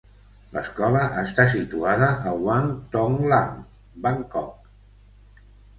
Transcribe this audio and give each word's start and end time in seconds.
L'escola 0.53 1.03
està 1.25 1.45
situada 1.51 2.09
a 2.31 2.33
Wang 2.49 2.73
Thong 2.97 3.21
Lang, 3.35 3.55
Bangkok. 4.07 5.43